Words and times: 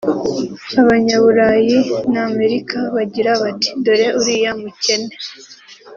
abanyaBurayi 0.81 1.77
na 2.11 2.21
Amerika 2.29 2.77
bagira 2.95 3.31
bati 3.41 3.69
’dore 3.83 4.07
uriya 4.19 4.51
mukene’ 4.59 5.13